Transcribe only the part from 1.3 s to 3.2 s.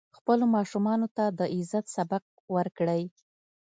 د عزت سبق ورکړئ.